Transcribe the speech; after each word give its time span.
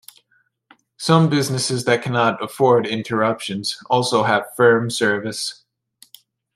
Some 0.97 1.29
businesses 1.29 1.85
that 1.85 2.01
cannot 2.01 2.43
afford 2.43 2.87
interruptions 2.87 3.77
also 3.87 4.23
have 4.23 4.47
firm 4.55 4.89
service. 4.89 5.63